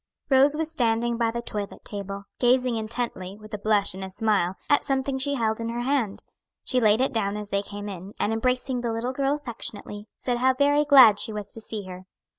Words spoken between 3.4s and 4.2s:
a blush and a